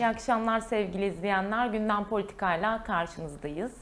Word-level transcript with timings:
İyi 0.00 0.06
akşamlar 0.06 0.60
sevgili 0.60 1.06
izleyenler. 1.06 1.66
Gündem 1.66 2.04
Politika'yla 2.04 2.84
karşınızdayız. 2.84 3.72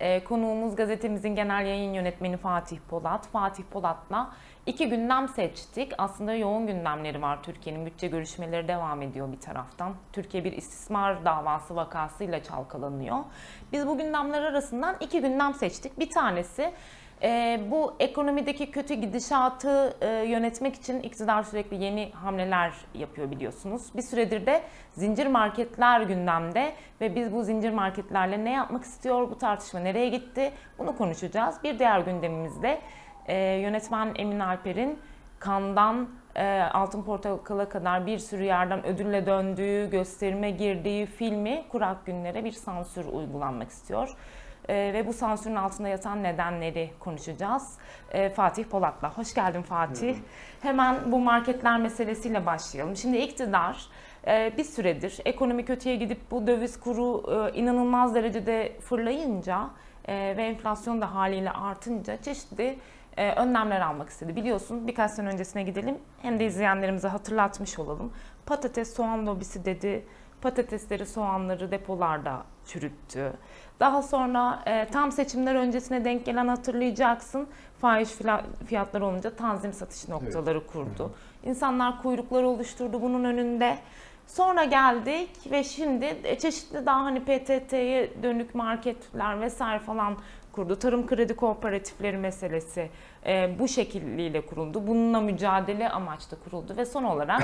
Ee, 0.00 0.24
konuğumuz 0.24 0.76
gazetemizin 0.76 1.34
genel 1.34 1.66
yayın 1.66 1.92
yönetmeni 1.92 2.36
Fatih 2.36 2.78
Polat. 2.90 3.26
Fatih 3.26 3.64
Polat'la 3.70 4.30
iki 4.66 4.88
gündem 4.88 5.28
seçtik. 5.28 5.92
Aslında 5.98 6.34
yoğun 6.34 6.66
gündemleri 6.66 7.22
var 7.22 7.42
Türkiye'nin. 7.42 7.86
Bütçe 7.86 8.08
görüşmeleri 8.08 8.68
devam 8.68 9.02
ediyor 9.02 9.32
bir 9.32 9.40
taraftan. 9.40 9.94
Türkiye 10.12 10.44
bir 10.44 10.52
istismar 10.52 11.24
davası 11.24 11.76
vakasıyla 11.76 12.42
çalkalanıyor. 12.42 13.18
Biz 13.72 13.86
bu 13.86 13.98
gündemler 13.98 14.42
arasından 14.42 14.96
iki 15.00 15.20
gündem 15.20 15.54
seçtik. 15.54 15.98
Bir 15.98 16.10
tanesi 16.10 16.72
e, 17.22 17.60
bu 17.70 17.94
ekonomideki 17.98 18.70
kötü 18.70 18.94
gidişatı 18.94 19.96
e, 20.00 20.08
yönetmek 20.08 20.74
için 20.74 21.00
iktidar 21.00 21.42
sürekli 21.42 21.84
yeni 21.84 22.12
hamleler 22.12 22.72
yapıyor 22.94 23.30
biliyorsunuz. 23.30 23.82
Bir 23.96 24.02
süredir 24.02 24.46
de 24.46 24.62
zincir 24.92 25.26
marketler 25.26 26.00
gündemde 26.00 26.72
ve 27.00 27.14
biz 27.14 27.32
bu 27.32 27.42
zincir 27.42 27.70
marketlerle 27.70 28.44
ne 28.44 28.52
yapmak 28.52 28.84
istiyor, 28.84 29.30
bu 29.30 29.38
tartışma 29.38 29.80
nereye 29.80 30.08
gitti 30.08 30.52
bunu 30.78 30.96
konuşacağız. 30.96 31.56
Bir 31.64 31.78
diğer 31.78 32.00
gündemimizde 32.00 32.80
e, 33.26 33.36
yönetmen 33.36 34.14
Emin 34.16 34.40
Alper'in 34.40 34.98
kandan 35.38 36.08
e, 36.36 36.60
Altın 36.60 37.02
Portakal'a 37.02 37.68
kadar 37.68 38.06
bir 38.06 38.18
sürü 38.18 38.44
yerden 38.44 38.86
ödülle 38.86 39.26
döndüğü, 39.26 39.90
gösterime 39.90 40.50
girdiği 40.50 41.06
filmi 41.06 41.64
Kurak 41.68 42.06
Günler'e 42.06 42.44
bir 42.44 42.52
sansür 42.52 43.04
uygulanmak 43.04 43.70
istiyor. 43.70 44.16
Ee, 44.68 44.90
ve 44.94 45.06
bu 45.06 45.12
sansürün 45.12 45.54
altında 45.54 45.88
yatan 45.88 46.22
nedenleri 46.22 46.90
konuşacağız. 46.98 47.78
Ee, 48.10 48.30
Fatih 48.30 48.64
Polat'la. 48.64 49.18
Hoş 49.18 49.34
geldin 49.34 49.62
Fatih. 49.62 50.16
Hemen 50.62 51.12
bu 51.12 51.18
marketler 51.18 51.80
meselesiyle 51.80 52.46
başlayalım. 52.46 52.96
Şimdi 52.96 53.16
iktidar 53.16 53.86
e, 54.26 54.52
bir 54.58 54.64
süredir 54.64 55.18
ekonomi 55.24 55.64
kötüye 55.64 55.96
gidip 55.96 56.30
bu 56.30 56.46
döviz 56.46 56.80
kuru 56.80 57.22
e, 57.32 57.58
inanılmaz 57.58 58.14
derecede 58.14 58.72
fırlayınca 58.80 59.70
e, 60.08 60.34
ve 60.36 60.42
enflasyon 60.42 61.00
da 61.00 61.14
haliyle 61.14 61.50
artınca 61.50 62.22
çeşitli 62.22 62.78
e, 63.16 63.32
önlemler 63.32 63.80
almak 63.80 64.08
istedi. 64.08 64.36
Biliyorsun 64.36 64.86
birkaç 64.86 65.10
sene 65.10 65.28
öncesine 65.28 65.62
gidelim 65.62 65.98
hem 66.22 66.38
de 66.38 66.46
izleyenlerimize 66.46 67.08
hatırlatmış 67.08 67.78
olalım. 67.78 68.12
Patates 68.46 68.96
soğan 68.96 69.26
lobisi 69.26 69.64
dedi. 69.64 70.04
Patatesleri, 70.40 71.06
soğanları 71.06 71.70
depolarda 71.70 72.42
çürüttü. 72.66 73.32
Daha 73.80 74.02
sonra 74.02 74.62
e, 74.66 74.86
tam 74.92 75.12
seçimler 75.12 75.54
öncesine 75.54 76.04
denk 76.04 76.26
gelen 76.26 76.48
hatırlayacaksın. 76.48 77.48
Fahiş 77.80 78.08
fiyatlar 78.66 79.00
olunca 79.00 79.36
tanzim 79.36 79.72
satış 79.72 80.08
noktaları 80.08 80.66
kurdu. 80.66 81.12
İnsanlar 81.44 82.02
kuyruklar 82.02 82.42
oluşturdu 82.42 83.02
bunun 83.02 83.24
önünde. 83.24 83.78
Sonra 84.26 84.64
geldik 84.64 85.30
ve 85.50 85.64
şimdi 85.64 86.16
e, 86.24 86.38
çeşitli 86.38 86.86
daha 86.86 87.04
hani 87.04 87.20
PTT'ye 87.20 88.22
dönük 88.22 88.54
marketler 88.54 89.40
vesaire 89.40 89.78
falan 89.78 90.16
kurdu. 90.52 90.78
Tarım 90.78 91.06
kredi 91.06 91.36
kooperatifleri 91.36 92.16
meselesi 92.16 92.90
e, 93.26 93.58
bu 93.58 93.68
şekliyle 93.68 94.46
kuruldu. 94.46 94.86
Bununla 94.86 95.20
mücadele 95.20 95.90
amaçlı 95.90 96.40
kuruldu 96.44 96.76
ve 96.76 96.86
son 96.86 97.04
olarak 97.04 97.42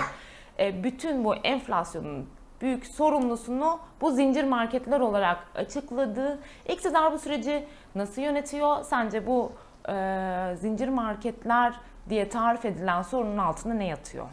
e, 0.59 0.85
bütün 0.85 1.25
bu 1.25 1.35
enflasyonun 1.35 2.29
büyük 2.65 2.87
sorumlusunu 2.87 3.79
bu 4.01 4.11
zincir 4.11 4.45
marketler 4.45 5.01
olarak 5.01 5.39
açıkladı. 5.55 6.39
İktidar 6.69 7.13
bu 7.13 7.19
süreci 7.19 7.65
nasıl 7.95 8.23
yönetiyor? 8.23 8.85
Sence 8.85 9.27
bu 9.27 9.53
e, 9.89 10.57
zincir 10.61 10.89
marketler 10.89 11.75
diye 12.09 12.29
tarif 12.29 12.65
edilen 12.65 13.03
sorunun 13.03 13.39
altında 13.39 13.75
ne 13.75 13.87
yatıyor? 13.87 14.27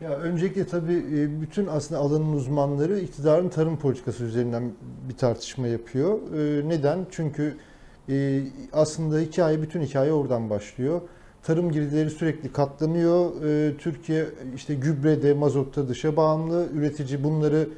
Ya 0.00 0.10
öncelikle 0.10 0.66
tabii 0.66 0.96
e, 0.96 1.40
bütün 1.40 1.66
aslında 1.66 2.00
alanın 2.00 2.32
uzmanları 2.32 2.98
iktidarın 2.98 3.48
tarım 3.48 3.78
politikası 3.78 4.24
üzerinden 4.24 4.72
bir 5.08 5.16
tartışma 5.16 5.66
yapıyor. 5.66 6.18
E, 6.18 6.68
Neden? 6.68 7.06
Çünkü 7.10 7.56
e, 8.08 8.42
aslında 8.72 9.18
hikaye, 9.18 9.62
bütün 9.62 9.82
hikaye 9.82 10.12
oradan 10.12 10.50
başlıyor. 10.50 11.00
Tarım 11.42 11.72
girdileri 11.72 12.10
sürekli 12.10 12.52
katlanıyor. 12.52 13.44
E, 13.44 13.76
Türkiye 13.76 14.26
işte 14.56 14.74
gübrede, 14.74 15.34
mazotta 15.34 15.88
dışa 15.88 16.16
bağımlı. 16.16 16.66
Üretici 16.74 17.24
bunları 17.24 17.68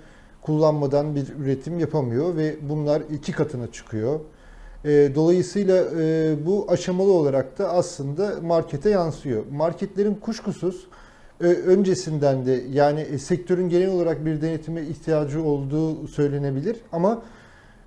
kullanmadan 0.42 1.14
bir 1.14 1.26
üretim 1.42 1.78
yapamıyor 1.78 2.36
ve 2.36 2.56
bunlar 2.68 3.02
iki 3.12 3.32
katına 3.32 3.72
çıkıyor. 3.72 4.20
E, 4.84 5.12
Dolayısıyla 5.14 5.84
e, 6.00 6.34
bu 6.46 6.66
aşamalı 6.68 7.12
olarak 7.12 7.58
da 7.58 7.68
aslında 7.68 8.34
markete 8.42 8.90
yansıyor. 8.90 9.42
Marketlerin 9.52 10.14
kuşkusuz 10.14 10.86
Ö- 11.40 11.62
öncesinden 11.66 12.46
de 12.46 12.62
yani 12.72 13.00
e, 13.00 13.18
sektörün 13.18 13.68
genel 13.68 13.90
olarak 13.90 14.24
bir 14.24 14.42
denetime 14.42 14.82
ihtiyacı 14.82 15.42
olduğu 15.42 16.08
söylenebilir 16.08 16.76
ama 16.92 17.22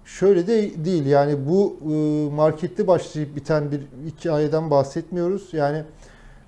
şöyle 0.08 0.48
de 0.48 0.86
değil 0.86 1.06
yani 1.06 1.36
bu 1.48 1.78
e, 1.82 2.36
markette 2.36 2.88
başlayıp 2.88 3.36
biten 3.36 3.72
bir 3.72 3.82
hikayeden 4.06 4.72
bahsetmiyoruz. 4.72 5.50
Yani 5.54 5.84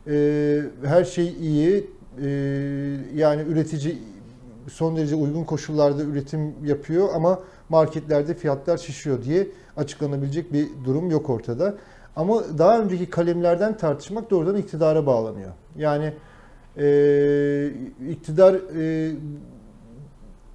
e, 0.07 0.61
her 0.85 1.03
şey 1.03 1.35
iyi 1.41 1.87
e, 2.23 2.29
yani 3.15 3.41
üretici 3.41 3.97
son 4.67 4.97
derece 4.97 5.15
uygun 5.15 5.43
koşullarda 5.43 6.03
üretim 6.03 6.53
yapıyor 6.65 7.09
ama 7.15 7.39
marketlerde 7.69 8.33
fiyatlar 8.33 8.77
şişiyor 8.77 9.23
diye 9.23 9.47
açıklanabilecek 9.77 10.53
bir 10.53 10.67
durum 10.85 11.11
yok 11.11 11.29
ortada. 11.29 11.75
Ama 12.15 12.43
daha 12.57 12.79
önceki 12.79 13.09
kalemlerden 13.09 13.77
tartışmak 13.77 14.31
doğrudan 14.31 14.57
iktidara 14.57 15.05
bağlanıyor. 15.05 15.51
Yani 15.77 16.13
ee, 16.77 17.69
iktidar 18.09 18.53
e, 18.53 19.11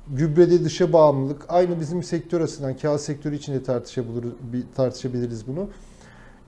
gübrede 0.08 0.64
dışa 0.64 0.92
bağımlılık 0.92 1.42
aynı 1.48 1.80
bizim 1.80 2.02
sektör 2.02 2.40
açısından 2.40 2.76
kağıt 2.76 3.00
sektörü 3.00 3.36
tartışabiliriz, 3.62 4.32
bir- 4.52 4.64
tartışabiliriz 4.76 5.46
bunu. 5.46 5.68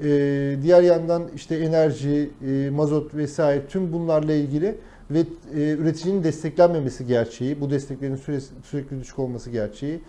Ee, 0.00 0.56
diğer 0.62 0.82
yandan 0.82 1.22
işte 1.34 1.56
enerji, 1.56 2.30
e, 2.48 2.70
mazot 2.70 3.14
vesaire 3.14 3.66
tüm 3.66 3.92
bunlarla 3.92 4.32
ilgili 4.32 4.74
ve 5.10 5.18
e, 5.18 5.24
üreticinin 5.54 6.24
desteklenmemesi 6.24 7.06
gerçeği, 7.06 7.60
bu 7.60 7.70
desteklerin 7.70 8.16
sürekli 8.64 9.00
düşük 9.00 9.18
olması 9.18 9.50
gerçeği, 9.50 10.00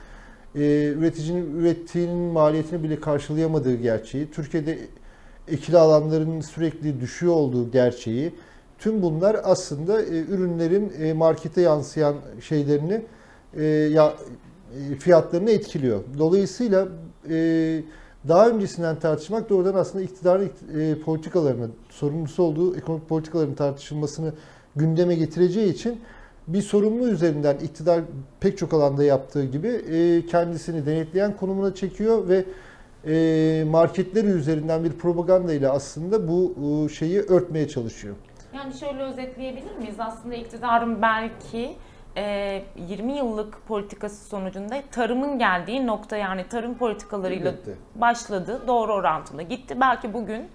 e, 0.55 0.59
üreticinin 0.97 1.59
ürettiğinin 1.59 2.17
maliyetini 2.17 2.83
bile 2.83 2.99
karşılayamadığı 2.99 3.75
gerçeği, 3.75 4.31
Türkiye'de 4.31 4.77
ekili 5.47 5.77
alanların 5.77 6.41
sürekli 6.41 7.01
düşüyor 7.01 7.33
olduğu 7.33 7.71
gerçeği, 7.71 8.33
Tüm 8.79 9.01
bunlar 9.01 9.37
aslında 9.43 10.03
ürünlerin 10.03 11.17
markete 11.17 11.61
yansıyan 11.61 12.15
şeylerini 12.41 13.01
e, 13.53 13.63
ya 13.65 14.13
e, 14.91 14.95
fiyatlarını 14.95 15.51
etkiliyor. 15.51 16.03
Dolayısıyla 16.17 16.87
e, 17.29 17.83
daha 18.27 18.49
öncesinden 18.49 18.99
tartışmak 18.99 19.49
doğrudan 19.49 19.73
aslında 19.75 20.03
iktidarın 20.03 20.51
e, 20.79 21.01
politikalarını, 21.01 21.69
sorumlusu 21.89 22.43
olduğu 22.43 22.77
ekonomik 22.77 23.09
politikaların 23.09 23.55
tartışılmasını 23.55 24.33
gündeme 24.75 25.15
getireceği 25.15 25.73
için 25.73 26.01
bir 26.47 26.61
sorumlu 26.61 27.07
üzerinden 27.07 27.57
iktidar 27.57 28.01
pek 28.39 28.57
çok 28.57 28.73
alanda 28.73 29.03
yaptığı 29.03 29.45
gibi 29.45 29.67
e, 29.67 30.25
kendisini 30.25 30.85
denetleyen 30.85 31.37
konumuna 31.37 31.75
çekiyor 31.75 32.29
ve 32.29 32.45
e, 33.07 33.63
marketleri 33.63 34.27
üzerinden 34.27 34.83
bir 34.83 34.91
propaganda 34.91 35.53
ile 35.53 35.69
aslında 35.69 36.27
bu 36.27 36.55
e, 36.85 36.89
şeyi 36.89 37.19
örtmeye 37.19 37.67
çalışıyor. 37.67 38.15
Yani 38.55 38.73
şöyle 38.73 39.03
özetleyebilir 39.03 39.75
miyiz? 39.79 39.95
Aslında 39.99 40.35
iktidarın 40.35 41.01
belki 41.01 41.75
e, 42.17 42.63
20 42.87 43.13
yıllık 43.17 43.67
politikası 43.67 44.25
sonucunda 44.25 44.81
tarımın 44.91 45.39
geldiği 45.39 45.87
nokta 45.87 46.17
yani 46.17 46.47
tarım 46.47 46.77
politikalarıyla 46.77 47.51
Elbette. 47.51 47.71
başladı. 47.95 48.63
Doğru 48.67 48.93
orantılı 48.93 49.41
gitti. 49.41 49.77
Belki 49.81 50.13
bugün 50.13 50.49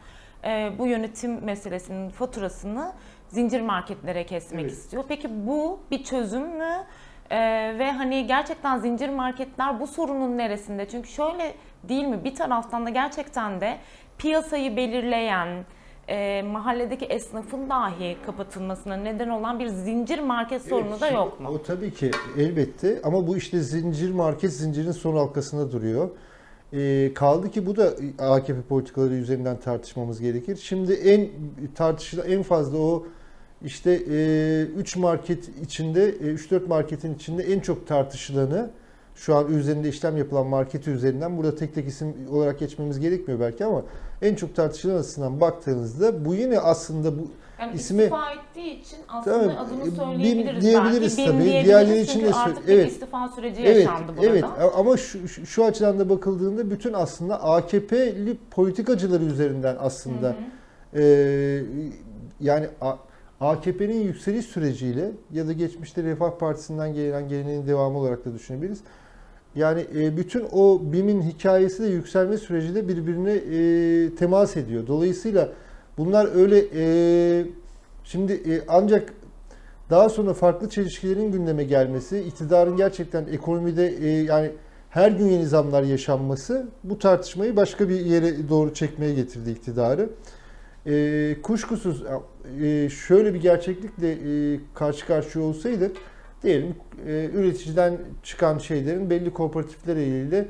e, 0.45 0.71
bu 0.78 0.87
yönetim 0.87 1.45
meselesinin 1.45 2.11
faturasını 2.11 2.93
zincir 3.28 3.61
marketlere 3.61 4.27
kesmek 4.27 4.61
Evet. 4.62 4.73
istiyor. 4.73 5.05
Peki 5.09 5.47
bu 5.47 5.81
bir 5.91 6.05
çözüm 6.05 6.43
mü? 6.59 6.73
E, 7.31 7.39
ve 7.79 7.93
hani 7.93 8.27
gerçekten 8.27 8.79
zincir 8.79 9.09
marketler 9.09 9.81
bu 9.81 9.87
sorunun 9.87 10.38
neresinde? 10.38 10.88
Çünkü 10.88 11.08
şöyle 11.08 11.55
değil 11.85 12.05
mi? 12.05 12.25
Bir 12.25 12.35
taraftan 12.35 12.87
da 12.87 12.91
gerçekten 12.91 13.61
de 13.61 13.79
piyasayı 14.19 14.76
belirleyen, 14.76 15.49
e, 16.12 16.43
mahalledeki 16.43 17.05
esnafın 17.05 17.70
dahi 17.70 18.17
kapatılmasına 18.26 18.97
neden 18.97 19.29
olan 19.29 19.59
bir 19.59 19.67
zincir 19.67 20.19
market 20.19 20.62
sorunu 20.62 20.88
Evet, 20.91 21.00
da 21.00 21.06
şimdi 21.06 21.14
yok 21.14 21.41
mu? 21.41 21.49
O 21.49 21.62
tabii 21.62 21.91
ki 21.94 22.11
elbette 22.38 23.00
ama 23.05 23.26
bu 23.26 23.37
işte 23.37 23.61
zincir 23.61 24.12
market 24.12 24.53
zincirin 24.53 24.93
son 24.93 25.17
halkasında 25.17 25.73
duruyor. 25.73 26.11
Ee, 26.73 27.11
kaldı 27.14 27.50
ki 27.50 27.67
bu 27.67 27.76
da 27.76 27.93
AKP 28.19 28.62
politikaları 28.62 29.14
üzerinden 29.14 29.56
tartışmamız 29.61 30.20
gerekir. 30.20 30.56
Şimdi 30.62 30.93
en 30.93 31.29
tartışılan 31.75 32.31
en 32.31 32.43
fazla 32.43 32.79
o 32.79 33.06
işte 33.65 33.97
3 34.65 34.97
market 34.97 35.49
içinde 35.62 36.11
3-4 36.11 36.67
marketin 36.69 37.15
içinde 37.15 37.43
en 37.43 37.61
çok 37.61 37.87
tartışılanı 37.87 38.70
şu 39.14 39.37
an 39.37 39.53
üzerinde 39.53 39.88
işlem 39.88 40.17
yapılan 40.17 40.47
marketi 40.47 40.91
üzerinden 40.91 41.37
burada 41.37 41.55
tek 41.55 41.75
tek 41.75 41.88
isim 41.88 42.14
olarak 42.31 42.59
geçmemiz 42.59 43.00
gerekmiyor 43.00 43.41
belki 43.41 43.64
ama 43.64 43.82
en 44.23 44.35
çok 44.35 44.56
tartışılan 44.56 44.99
açısından 44.99 45.41
baktığınızda 45.41 46.25
bu 46.25 46.35
yine 46.35 46.59
aslında 46.59 47.19
bu 47.19 47.31
Yani 47.61 47.75
ismi 47.75 48.03
istifa 48.03 48.31
ettiği 48.32 48.81
için 48.81 48.99
aslında 49.09 49.38
Tabii, 49.38 49.53
adını 49.53 49.85
BİM 49.85 49.97
söyleyebiliriz 49.97 50.62
diyebiliriz 50.62 51.19
belki. 51.19 51.31
BİM 51.31 51.38
tabii. 51.38 51.44
diyebiliriz 51.44 51.67
Diğerleri 51.67 52.00
için 52.00 52.25
de 52.25 52.35
artık 52.35 52.64
evet. 52.69 52.87
bir 52.87 52.91
istifa 52.91 53.29
süreci 53.29 53.62
Evet, 53.62 53.76
yaşandı 53.76 54.12
burada. 54.17 54.26
evet 54.26 54.44
ama 54.76 54.97
şu, 54.97 55.29
şu, 55.29 55.65
açıdan 55.65 55.99
da 55.99 56.08
bakıldığında 56.08 56.70
bütün 56.70 56.93
aslında 56.93 57.43
AKP'li 57.43 58.37
politikacıları 58.50 59.25
üzerinden 59.25 59.76
aslında 59.81 60.29
Hı 60.29 60.35
hı. 60.93 61.03
e, 61.03 61.65
yani 62.41 62.69
AKP'nin 63.41 64.00
yükseliş 64.00 64.47
süreciyle 64.47 65.11
ya 65.32 65.47
da 65.47 65.53
geçmişte 65.53 66.03
Refah 66.03 66.38
Partisi'nden 66.38 66.94
gelen 66.94 67.29
geleneğin 67.29 67.67
devamı 67.67 67.99
olarak 67.99 68.25
da 68.25 68.35
düşünebiliriz. 68.35 68.81
Yani 69.54 69.87
e, 69.96 70.16
bütün 70.16 70.46
o 70.52 70.81
BİM'in 70.82 71.22
hikayesi 71.22 71.82
de 71.82 71.87
yükselme 71.87 72.37
süreciyle 72.37 72.88
birbirine 72.88 73.32
e, 73.32 74.14
temas 74.14 74.56
ediyor. 74.56 74.87
Dolayısıyla 74.87 75.49
bunlar 75.99 76.28
öyle 76.34 76.64
e, 76.75 77.44
şimdi 78.04 78.62
ancak 78.69 79.14
daha 79.90 80.08
sonra 80.08 80.34
farklı 80.34 80.69
çelişkilerin 80.69 81.32
gündeme 81.32 81.64
gelmesi, 81.64 82.20
iktidarın 82.20 82.76
gerçekten 82.76 83.26
ekonomide 83.32 83.82
yani 84.28 84.50
her 84.90 85.10
gün 85.10 85.26
yeni 85.26 85.46
zamlar 85.46 85.82
yaşanması 85.82 86.66
bu 86.84 86.98
tartışmayı 86.98 87.56
başka 87.56 87.88
bir 87.88 88.00
yere 88.00 88.48
doğru 88.48 88.75
çekmeye 88.75 89.14
getirdi 89.14 89.50
iktidarı. 89.50 90.08
Kuşkusuz 91.43 92.02
şöyle 93.06 93.34
bir 93.34 93.40
gerçeklikle 93.40 94.12
e, 94.12 94.60
karşı 94.75 95.06
karşıya 95.06 95.44
olsaydık 95.44 95.96
diyelim 96.43 96.75
e, 97.06 97.31
üreticiden 97.35 97.99
çıkan 98.23 98.59
şeylerin 98.59 99.11
belli 99.11 99.33
kooperatifler 99.33 99.97
eliyle 99.97 100.49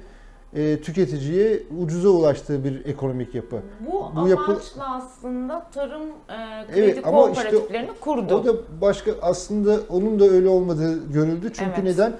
e, 0.57 0.81
tüketiciye 0.81 1.63
ucuza 1.83 2.09
ulaştığı 2.09 2.65
bir 2.65 2.85
ekonomik 2.85 3.35
yapı. 3.35 3.57
Bu, 3.81 3.93
Bu 3.93 4.05
amaçla 4.05 4.29
yapı- 4.31 4.61
aslında 4.85 5.67
tarım 5.75 6.03
e, 6.03 6.67
kredi 6.67 6.81
Evet, 6.81 7.07
ama 7.07 7.31
işte 7.31 7.43
kooperatiflerini 7.51 7.91
kurdu. 8.01 8.35
O 8.35 8.45
da 8.45 8.53
başka 8.81 9.13
aslında 9.23 9.77
onun 9.89 10.21
da 10.21 10.25
öyle 10.25 10.49
olmadığı 10.49 11.13
görüldü. 11.13 11.53
Çünkü 11.53 11.71
Evet. 11.75 11.85
neden? 11.85 12.13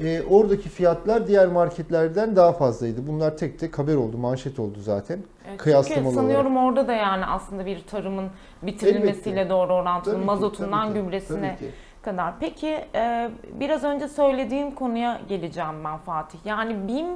E, 0.00 0.22
oradaki 0.30 0.68
fiyatlar 0.68 1.26
diğer 1.26 1.48
marketlerden 1.48 2.36
daha 2.36 2.52
fazlaydı. 2.52 3.06
Bunlar 3.06 3.36
tek 3.36 3.58
tek 3.58 3.78
haber 3.78 3.94
oldu, 3.94 4.18
manşet 4.18 4.58
oldu 4.58 4.78
zaten. 4.80 5.18
Evet, 5.48 5.58
kıyaslamalı 5.58 6.04
Çünkü 6.04 6.14
sanıyorum 6.14 6.56
orada 6.56 6.88
da 6.88 6.92
yani 6.92 7.26
aslında 7.26 7.66
bir 7.66 7.82
tarımın 7.86 8.26
bitirilmesiyle 8.62 9.30
Elbette. 9.40 9.50
doğru 9.50 9.72
orantılı 9.72 10.12
Tabii 10.14 10.22
ki, 10.22 10.26
mazotundan 10.26 10.88
tabii 10.88 10.98
ki, 10.98 11.04
gübresine 11.04 11.56
tabii 11.58 11.68
ki. 11.70 11.74
Kadar. 12.06 12.32
Peki 12.40 12.84
e, 12.94 13.28
biraz 13.52 13.84
önce 13.84 14.08
söylediğim 14.08 14.70
konuya 14.74 15.20
geleceğim 15.28 15.84
ben 15.84 15.98
Fatih. 15.98 16.38
Yani 16.44 16.88
BİM 16.88 17.06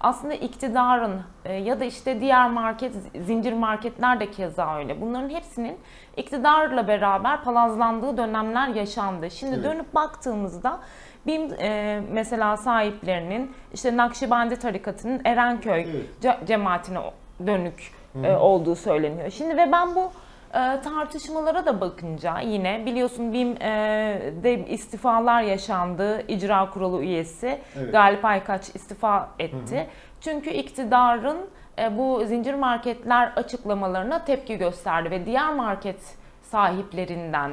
aslında 0.00 0.34
iktidarın 0.34 1.20
e, 1.44 1.54
ya 1.54 1.80
da 1.80 1.84
işte 1.84 2.20
diğer 2.20 2.50
market, 2.50 2.92
zincir 3.26 3.52
marketler 3.52 4.20
de 4.20 4.30
keza 4.30 4.76
öyle. 4.78 5.00
Bunların 5.00 5.28
hepsinin 5.30 5.76
iktidarla 6.16 6.88
beraber 6.88 7.44
palazlandığı 7.44 8.16
dönemler 8.16 8.68
yaşandı. 8.68 9.30
Şimdi 9.30 9.54
Evet. 9.54 9.64
dönüp 9.64 9.94
baktığımızda 9.94 10.78
BİM 11.26 11.48
e, 11.60 12.00
mesela 12.12 12.56
sahiplerinin 12.56 13.52
işte 13.74 13.96
Nakşibendi 13.96 14.56
tarikatının 14.56 15.20
Erenköy 15.24 15.80
Evet. 15.80 16.04
ce- 16.22 16.46
cemaatine 16.46 16.98
dönük 17.46 17.92
e, 18.24 18.36
olduğu 18.36 18.74
söyleniyor. 18.74 19.30
Şimdi 19.30 19.56
ve 19.56 19.72
ben 19.72 19.94
bu 19.94 20.12
e, 20.54 20.80
tartışmalara 20.80 21.66
da 21.66 21.80
bakınca 21.80 22.40
yine 22.40 22.86
biliyorsun 22.86 23.32
BİM 23.32 23.62
e, 23.62 24.66
istifalar 24.68 25.42
yaşandı. 25.42 26.24
İcra 26.28 26.70
kurulu 26.70 27.02
üyesi 27.02 27.58
Evet. 27.76 27.92
Galip 27.92 28.24
Aykaç 28.24 28.68
istifa 28.68 29.28
etti. 29.38 29.86
Çünkü 30.20 30.50
iktidarın 30.50 31.38
e, 31.78 31.98
bu 31.98 32.24
zincir 32.24 32.54
marketler 32.54 33.32
açıklamalarına 33.36 34.24
tepki 34.24 34.58
gösterdi 34.58 35.10
ve 35.10 35.26
diğer 35.26 35.54
market 35.54 36.16
sahiplerinden 36.42 37.50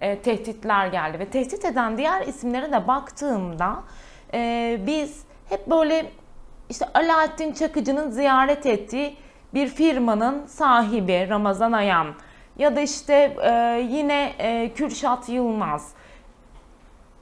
e, 0.00 0.18
tehditler 0.18 0.86
geldi 0.86 1.18
ve 1.18 1.26
tehdit 1.28 1.64
eden 1.64 1.98
diğer 1.98 2.26
isimlere 2.26 2.72
de 2.72 2.88
baktığımda 2.88 3.76
e, 4.34 4.80
biz 4.86 5.24
hep 5.48 5.70
böyle 5.70 6.06
işte 6.70 6.86
Alaaddin 6.94 7.52
Çakıcı'nın 7.52 8.10
ziyaret 8.10 8.66
ettiği 8.66 9.16
bir 9.54 9.68
firmanın 9.68 10.46
sahibi 10.46 11.26
Ramazan 11.28 11.72
Ayan 11.72 12.06
ya 12.58 12.76
da 12.76 12.80
işte 12.80 13.36
e, 13.42 13.86
yine 13.90 14.32
e, 14.38 14.72
Kürşat 14.74 15.28
Yılmaz 15.28 15.92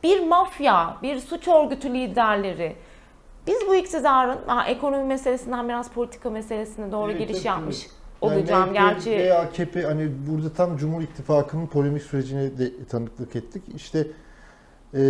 bir 0.03 0.27
mafya, 0.27 0.97
bir 1.03 1.19
suç 1.19 1.49
örgütü 1.49 1.95
liderleri 1.95 2.77
biz 3.47 3.57
bu 3.69 3.75
iktidarın 3.75 4.39
ha, 4.47 4.67
ekonomi 4.67 5.05
meselesinden 5.05 5.69
biraz 5.69 5.91
politika 5.91 6.31
meselesine 6.31 6.93
doğru 6.93 7.11
Evet, 7.11 7.21
giriş 7.21 7.37
tabii, 7.37 7.47
yapmış 7.47 7.87
olacağım 8.21 8.71
MHP 8.71 8.75
gerçi. 8.75 9.11
Ve 9.11 9.35
AKP 9.35 9.83
hani 9.83 10.11
burada 10.29 10.53
tam 10.53 10.77
Cumhur 10.77 11.03
İttifakı'nın 11.03 11.67
polemik 11.67 12.03
sürecine 12.03 12.59
de 12.59 12.85
tanıklık 12.91 13.37
ettik. 13.37 13.63
İşte 13.77 14.07
e, 14.95 15.03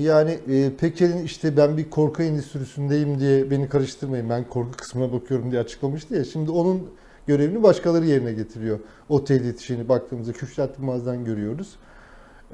yani 0.00 0.38
e, 0.48 0.76
Peker'in 0.76 1.24
işte 1.24 1.56
ben 1.56 1.76
bir 1.76 1.90
korku 1.90 2.22
endüstrisindeyim 2.22 3.20
diye 3.20 3.50
beni 3.50 3.68
karıştırmayın 3.68 4.30
ben 4.30 4.44
korku 4.44 4.70
kısmına 4.76 5.12
bakıyorum 5.12 5.50
diye 5.50 5.60
açıklamıştı 5.60 6.16
ya. 6.16 6.24
Şimdi 6.24 6.50
onun 6.50 6.90
görevini 7.26 7.62
başkaları 7.62 8.04
yerine 8.04 8.32
getiriyor. 8.32 8.80
O 9.08 9.24
tehdit 9.24 9.60
işini 9.60 9.88
baktığımızda 9.88 10.32
Kürşat 10.32 10.78
Yılmaz'dan 10.78 11.24
görüyoruz. 11.24 11.76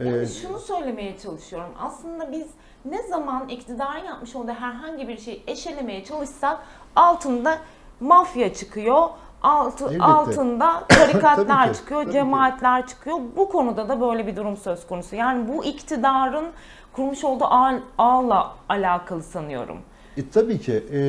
Yani 0.01 0.27
şunu 0.27 0.59
söylemeye 0.59 1.19
çalışıyorum. 1.19 1.71
Aslında 1.81 2.33
biz 2.33 2.47
ne 2.85 3.03
zaman 3.03 3.49
iktidarın 3.49 4.05
yapmış 4.05 4.37
olduğu 4.37 4.53
herhangi 4.53 5.09
bir 5.09 5.19
şeyi 5.19 5.43
eşelemeye 5.47 6.05
çalışsak 6.05 6.59
altında 6.97 7.59
mafya 8.01 8.55
çıkıyor. 8.55 9.09
Altı, 9.43 9.85
Elbette. 9.85 10.05
altında 10.05 10.85
tarikatlar 10.89 11.73
ki, 11.73 11.79
çıkıyor, 11.79 12.01
tabii 12.01 12.11
ki. 12.11 12.19
cemaatler 12.19 12.87
çıkıyor. 12.87 13.19
Bu 13.37 13.49
konuda 13.49 13.89
da 13.89 14.01
böyle 14.01 14.27
bir 14.27 14.37
durum 14.37 14.57
söz 14.57 14.87
konusu. 14.87 15.17
Yani 15.17 15.49
bu 15.49 15.65
iktidarın 15.65 16.47
kurmuş 16.93 17.25
olduğu 17.25 17.45
ağ, 17.45 17.81
ağla 17.99 18.55
alakalı 18.69 19.23
sanıyorum. 19.23 19.79
E, 20.17 20.31
tabii 20.31 20.61
ki. 20.61 20.73
E, 20.93 21.01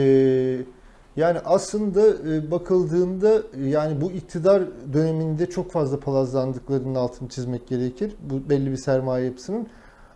yani 1.17 1.39
aslında 1.45 2.07
e, 2.07 2.51
bakıldığında 2.51 3.43
e, 3.57 3.69
yani 3.69 4.01
bu 4.01 4.11
iktidar 4.11 4.63
döneminde 4.93 5.49
çok 5.49 5.71
fazla 5.71 5.99
palazlandıklarının 5.99 6.95
altını 6.95 7.29
çizmek 7.29 7.67
gerekir. 7.67 8.13
Bu 8.29 8.49
belli 8.49 8.71
bir 8.71 8.77
sermaye 8.77 9.25
yapısının. 9.25 9.67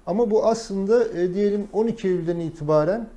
Ama 0.06 0.32
bu 0.32 0.46
aslında 0.46 1.08
e, 1.08 1.34
diyelim 1.34 1.68
12 1.74 2.08
Eylül'den 2.08 2.40
itibaren 2.40 3.10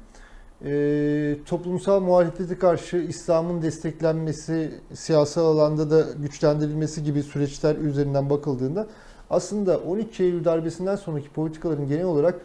toplumsal 1.46 2.00
muhalefete 2.00 2.58
karşı 2.58 2.96
İslam'ın 2.96 3.62
desteklenmesi, 3.62 4.70
siyasal 4.94 5.46
alanda 5.46 5.90
da 5.90 6.06
güçlendirilmesi 6.22 7.04
gibi 7.04 7.22
süreçler 7.22 7.76
üzerinden 7.76 8.30
bakıldığında 8.30 8.86
aslında 9.30 9.78
12 9.78 10.22
Eylül 10.22 10.44
darbesinden 10.44 10.96
sonraki 10.96 11.30
politikaların 11.30 11.88
genel 11.88 12.04
olarak 12.04 12.40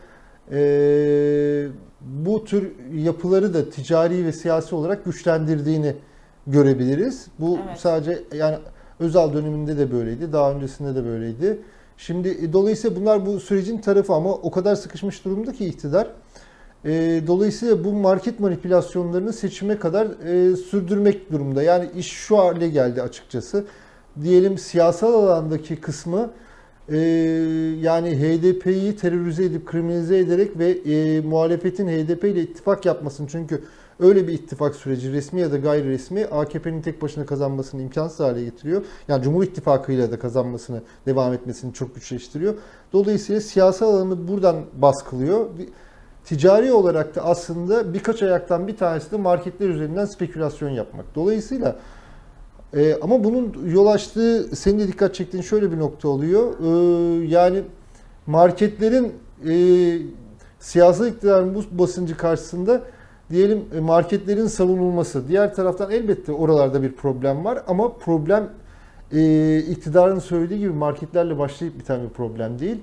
e, 0.52 1.68
bu 2.02 2.46
tür 2.46 2.72
yapıları 2.94 3.54
da 3.54 3.70
ticari 3.70 4.26
ve 4.26 4.32
siyasi 4.32 4.76
olarak 4.76 5.06
güçlendirdiğini 5.06 5.96
görebiliriz. 6.48 7.28
Bu 7.40 7.60
Evet. 7.68 7.80
sadece 7.80 8.24
yani 8.34 8.58
Özal 9.00 9.34
döneminde 9.34 9.78
de 9.78 9.92
böyleydi, 9.92 10.34
daha 10.34 10.52
öncesinde 10.52 10.96
de 10.96 11.06
böyleydi. 11.06 11.60
Şimdi 11.98 12.30
e, 12.30 12.54
dolayısıyla 12.54 12.96
bunlar 13.02 13.26
bu 13.26 13.40
sürecin 13.40 13.78
tarafı 13.78 14.14
ama 14.14 14.34
o 14.34 14.52
kadar 14.52 14.76
sıkışmış 14.76 15.26
durumda 15.26 15.54
ki 15.54 15.66
iktidar. 15.66 16.08
E, 16.86 17.22
dolayısıyla 17.28 17.84
bu 17.84 17.94
market 17.94 18.40
manipülasyonlarını 18.40 19.34
seçime 19.34 19.80
kadar 19.80 20.06
e, 20.06 20.56
sürdürmek 20.56 21.32
durumda. 21.32 21.64
Yani 21.64 21.90
iş 21.98 22.08
şu 22.08 22.38
hale 22.38 22.70
geldi 22.70 23.02
açıkçası. 23.02 23.66
Diyelim 24.22 24.58
siyasal 24.58 25.14
alandaki 25.14 25.76
kısmı 25.76 26.30
e, 26.90 26.98
yani 27.82 28.16
HDP'yi 28.16 28.96
terörize 28.96 29.46
edip 29.46 29.66
kriminalize 29.66 30.18
ederek 30.18 30.60
ve 30.60 30.70
e, 30.70 31.22
muhalefetin 31.22 31.88
HDP 31.88 32.24
ile 32.24 32.42
ittifak 32.42 32.86
yapmasını 32.86 33.28
çünkü 33.28 33.64
öyle 34.00 34.28
bir 34.28 34.34
ittifak 34.34 34.76
süreci 34.76 35.14
resmi 35.14 35.42
ya 35.42 35.52
da 35.52 35.58
gayri 35.58 35.90
resmi 35.90 36.26
AKP'nin 36.26 36.82
tek 36.82 37.02
başına 37.02 37.26
kazanmasını 37.26 37.82
imkansız 37.82 38.20
hale 38.20 38.44
getiriyor. 38.44 38.86
Yani 39.08 39.24
Cumhur 39.24 39.44
İttifakı 39.44 39.92
ile 39.92 40.12
de 40.12 40.20
kazanmasını 40.20 40.82
devam 41.06 41.34
etmesini 41.34 41.74
çok 41.74 41.96
güçleştiriyor. 41.96 42.56
Dolayısıyla 42.94 43.42
siyasal 43.42 43.94
alanı 43.96 44.28
buradan 44.28 44.56
baskılıyor. 44.74 45.46
Ticari 46.26 46.72
olarak 46.72 47.16
da 47.16 47.22
aslında 47.22 47.94
birkaç 47.94 48.24
ayaktan 48.24 48.68
bir 48.68 48.78
tanesi 48.78 49.12
de 49.12 49.18
marketler 49.18 49.70
üzerinden 49.70 50.06
spekülasyon 50.06 50.70
yapmak. 50.70 51.06
Dolayısıyla 51.16 51.76
e, 52.76 52.96
ama 53.02 53.24
bunun 53.24 53.68
yol 53.74 53.88
açtığı, 53.88 54.56
senin 54.56 54.80
de 54.80 54.88
dikkat 54.88 55.16
çektiğin 55.16 55.44
şöyle 55.44 55.72
bir 55.72 55.80
nokta 55.80 56.08
oluyor. 56.10 56.54
E, 56.60 57.26
yani 57.28 57.62
marketlerin 58.28 59.14
e, 59.50 59.54
siyasal 60.60 61.08
iktidarın 61.08 61.56
bu 61.56 61.80
basıncı 61.80 62.18
karşısında 62.18 62.82
diyelim 63.30 63.66
e, 63.78 63.80
marketlerin 63.80 64.48
savunulması. 64.48 65.28
Diğer 65.28 65.56
taraftan 65.56 65.92
elbette 65.92 66.32
oralarda 66.32 66.84
bir 66.84 66.92
problem 66.92 67.46
var 67.46 67.60
ama 67.68 67.94
problem 67.94 68.50
e, 69.12 69.58
iktidarın 69.58 70.20
söylediği 70.20 70.60
gibi 70.60 70.70
marketlerle 70.74 71.38
başlayıp 71.40 71.80
biten 71.80 72.04
bir 72.04 72.10
problem 72.10 72.60
değil. 72.60 72.78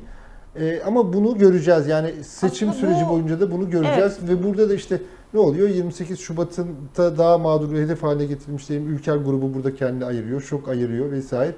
E, 0.61 0.83
ama 0.87 1.13
bunu 1.13 1.39
göreceğiz. 1.39 1.87
Yani 1.87 2.11
seçim 2.25 2.69
Aslında 2.69 2.87
bu- 2.87 2.95
süreci 2.95 3.09
boyunca 3.11 3.41
da 3.41 3.51
bunu 3.53 3.71
göreceğiz 3.71 4.19
ve 4.29 4.43
burada 4.45 4.71
da 4.71 4.75
işte 4.75 5.01
ne 5.35 5.41
oluyor? 5.41 5.69
28 5.69 6.21
Şubat'ın 6.21 6.77
da 6.97 7.19
daha 7.19 7.39
mağduru 7.39 7.77
hedef 7.77 8.03
haline 8.03 8.25
getirilmiş 8.25 8.69
diyelim 8.69 8.89
Ülker 8.89 9.17
grubu 9.17 9.55
burada 9.55 9.75
kendini 9.75 10.05
ayırıyor, 10.05 10.41
şok 10.41 10.69
ayırıyor 10.69 11.11
vesaire. 11.11 11.55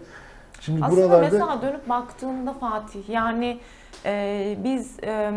Şimdi 0.61 0.85
Aslında 0.85 1.01
buralarda 1.01 1.25
mesela 1.33 1.63
dönüp 1.63 1.89
baktığında 1.89 2.53
Fatih 2.53 3.09
yani 3.09 3.59
e, 4.05 4.57
biz 4.65 4.97
e, 5.05 5.33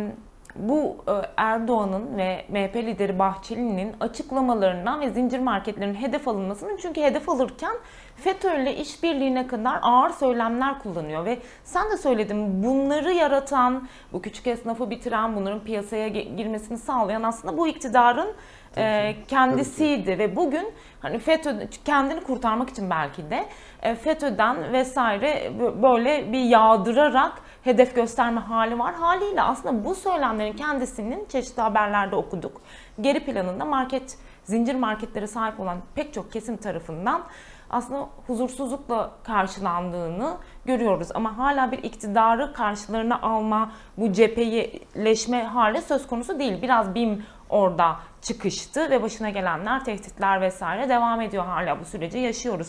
bu 0.57 0.97
e, 1.07 1.11
Erdoğan'ın 1.37 2.17
ve 2.17 2.45
MHP 2.49 2.75
lideri 2.75 3.19
Bahçeli'nin 3.19 3.95
açıklamalarından 3.99 5.01
ve 5.01 5.09
zincir 5.09 5.39
marketlerin 5.39 5.93
hedef 5.93 6.27
alınmasının 6.27 6.77
çünkü 6.77 7.01
hedef 7.01 7.29
alırken 7.29 7.73
FETÖ 8.15 8.61
ile 8.61 8.75
işbirliğine 8.75 9.47
kadar 9.47 9.79
ağır 9.81 10.09
söylemler 10.09 10.79
kullanıyor 10.79 11.25
ve 11.25 11.37
sen 11.63 11.91
de 11.91 11.97
söyledin 11.97 12.63
bunları 12.63 13.13
yaratan, 13.13 13.87
bu 14.13 14.21
küçük 14.21 14.47
esnafı 14.47 14.89
bitiren, 14.89 15.35
bunların 15.35 15.59
piyasaya 15.59 16.07
girmesini 16.07 16.77
sağlayan 16.77 17.23
aslında 17.23 17.57
bu 17.57 17.67
iktidarın 17.67 18.33
e, 18.77 19.15
kendisiydi 19.27 20.19
ve 20.19 20.35
bugün 20.35 20.73
hani 20.99 21.19
FETÖ 21.19 21.67
kendini 21.85 22.21
kurtarmak 22.21 22.69
için 22.69 22.89
belki 22.89 23.29
de 23.29 23.45
e, 23.81 23.95
FETÖ'den 23.95 24.73
vesaire 24.73 25.51
bö- 25.59 25.83
böyle 25.83 26.31
bir 26.31 26.39
yağdırarak 26.39 27.33
hedef 27.67 27.95
gösterme 27.95 28.39
hali 28.39 28.79
var. 28.79 28.93
Haliyle 28.93 29.41
aslında 29.41 29.85
bu 29.85 29.95
söylemlerin 29.95 30.53
kendisinin 30.53 31.25
çeşitli 31.25 31.61
haberlerde 31.61 32.15
okuduk. 32.15 32.61
Geri 33.01 33.25
planında 33.25 33.65
market 33.65 34.17
zincir 34.43 34.75
marketlere 34.75 35.27
sahip 35.27 35.59
olan 35.59 35.77
pek 35.95 36.13
çok 36.13 36.31
kesim 36.31 36.57
tarafından 36.57 37.21
aslında 37.69 38.09
huzursuzlukla 38.27 39.11
karşılandığını 39.23 40.37
görüyoruz. 40.65 41.07
Ama 41.13 41.37
hala 41.37 41.71
bir 41.71 41.83
iktidarı 41.83 42.53
karşılarına 42.53 43.21
alma, 43.21 43.71
bu 43.97 44.11
cepheleşme 44.11 45.43
hali 45.43 45.81
söz 45.81 46.07
konusu 46.07 46.39
değil. 46.39 46.61
Biraz 46.61 46.95
BİM 46.95 47.25
orada 47.49 47.95
çıkıştı 48.21 48.89
ve 48.89 49.01
başına 49.01 49.29
gelenler, 49.29 49.85
tehditler 49.85 50.41
vesaire 50.41 50.89
devam 50.89 51.21
ediyor 51.21 51.45
hala 51.45 51.79
bu 51.79 51.85
süreci 51.85 52.17
yaşıyoruz. 52.17 52.67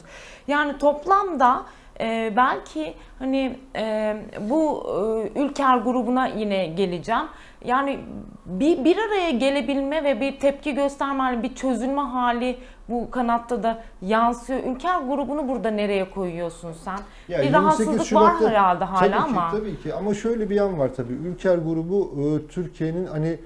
Yani 0.48 0.78
toplamda 0.78 1.62
e, 2.00 2.32
belki 2.36 2.94
hani 3.18 3.58
e, 3.76 4.16
bu 4.40 4.86
e, 5.34 5.40
Ülker 5.40 5.78
grubuna 5.78 6.26
yine 6.26 6.66
geleceğim. 6.66 7.24
Yani 7.64 7.98
bir, 8.46 8.84
bir 8.84 8.96
araya 8.98 9.30
gelebilme 9.30 10.04
ve 10.04 10.20
bir 10.20 10.38
tepki 10.40 10.74
gösterme 10.74 11.22
hali, 11.22 11.42
bir 11.42 11.54
çözülme 11.54 12.00
hali 12.00 12.56
bu 12.88 13.10
kanatta 13.10 13.62
da 13.62 13.82
yansıyor. 14.02 14.60
Ülker 14.64 15.00
grubunu 15.00 15.48
burada 15.48 15.70
nereye 15.70 16.10
koyuyorsun 16.10 16.72
sen? 16.72 16.98
Ya 17.28 17.38
bir 17.38 17.44
28 17.44 17.52
rahatsızlık 17.54 18.00
var 18.00 18.04
Şubat'ta- 18.04 18.48
herhalde 18.50 18.84
hala 18.84 19.00
tabii 19.00 19.14
ama. 19.16 19.50
Ki, 19.50 19.56
tabii 19.56 19.78
ki 19.82 19.94
ama 19.94 20.14
şöyle 20.14 20.50
bir 20.50 20.54
yan 20.54 20.78
var 20.78 20.90
tabii. 20.96 21.12
Ülker 21.12 21.58
grubu 21.58 22.14
e, 22.18 22.48
Türkiye'nin 22.48 23.06
hani 23.06 23.38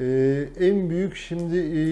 e, 0.00 0.04
en 0.60 0.90
büyük 0.90 1.16
şimdi 1.16 1.56
e, 1.58 1.82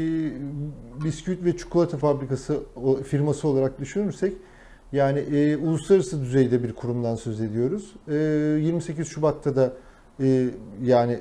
bisküvit 1.05 1.45
ve 1.45 1.57
çikolata 1.57 1.97
fabrikası 1.97 2.61
o, 2.85 2.97
firması 2.97 3.49
olarak 3.49 3.81
düşünürsek 3.81 4.33
yani 4.93 5.19
e, 5.19 5.57
uluslararası 5.57 6.21
düzeyde 6.21 6.63
bir 6.63 6.73
kurumdan 6.73 7.15
söz 7.15 7.41
ediyoruz. 7.41 7.93
E, 8.09 8.15
28 8.15 9.09
Şubat'ta 9.09 9.57
da 9.57 9.73
e, 10.21 10.47
yani 10.83 11.19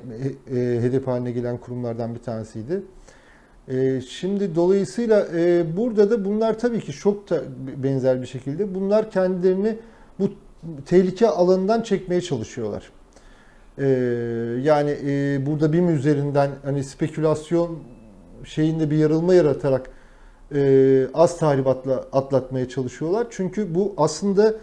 e, 0.50 0.56
hedef 0.56 1.06
haline 1.06 1.30
gelen 1.32 1.58
kurumlardan 1.58 2.14
bir 2.14 2.20
tanesiydi. 2.20 2.82
E, 3.68 4.00
şimdi 4.00 4.54
dolayısıyla 4.54 5.26
e, 5.34 5.76
burada 5.76 6.10
da 6.10 6.24
bunlar 6.24 6.58
tabii 6.58 6.80
ki 6.80 6.92
çok 6.92 7.30
da 7.30 7.42
benzer 7.82 8.22
bir 8.22 8.26
şekilde 8.26 8.74
bunlar 8.74 9.10
kendilerini 9.10 9.76
bu 10.18 10.30
tehlike 10.86 11.28
alanından 11.28 11.82
çekmeye 11.82 12.20
çalışıyorlar. 12.20 12.90
E, 13.78 13.86
yani 14.62 14.96
e, 15.06 15.46
burada 15.46 15.72
BİM 15.72 15.88
üzerinden 15.88 16.50
hani 16.64 16.84
spekülasyon 16.84 17.78
şeyinde 18.44 18.90
bir 18.90 18.96
yarılma 18.96 19.34
yaratarak 19.34 19.90
e, 20.54 21.06
az 21.14 21.38
tahribatla 21.38 22.04
atlatmaya 22.12 22.68
çalışıyorlar. 22.68 23.26
Çünkü 23.30 23.74
bu 23.74 23.94
aslında 23.96 24.54